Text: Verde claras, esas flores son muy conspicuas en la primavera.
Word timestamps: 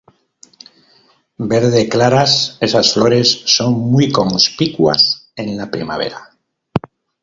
Verde 1.51 1.87
claras, 1.87 2.57
esas 2.59 2.91
flores 2.91 3.43
son 3.45 3.73
muy 3.73 4.11
conspicuas 4.11 5.31
en 5.35 5.55
la 5.55 5.69
primavera. 5.69 6.31